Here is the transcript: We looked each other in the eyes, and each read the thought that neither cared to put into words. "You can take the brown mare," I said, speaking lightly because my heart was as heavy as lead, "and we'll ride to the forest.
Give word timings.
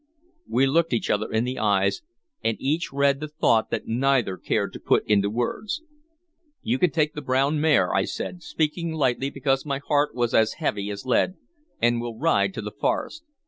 We 0.47 0.65
looked 0.65 0.93
each 0.93 1.11
other 1.11 1.31
in 1.31 1.43
the 1.43 1.59
eyes, 1.59 2.01
and 2.43 2.57
each 2.59 2.91
read 2.91 3.19
the 3.19 3.27
thought 3.27 3.69
that 3.69 3.85
neither 3.85 4.35
cared 4.35 4.73
to 4.73 4.79
put 4.79 5.05
into 5.07 5.29
words. 5.29 5.83
"You 6.63 6.79
can 6.79 6.89
take 6.89 7.13
the 7.13 7.21
brown 7.21 7.61
mare," 7.61 7.93
I 7.93 8.05
said, 8.05 8.41
speaking 8.41 8.93
lightly 8.93 9.29
because 9.29 9.63
my 9.63 9.77
heart 9.77 10.15
was 10.15 10.33
as 10.33 10.53
heavy 10.53 10.89
as 10.89 11.05
lead, 11.05 11.35
"and 11.79 12.01
we'll 12.01 12.17
ride 12.17 12.51
to 12.55 12.63
the 12.63 12.71
forest. 12.71 13.23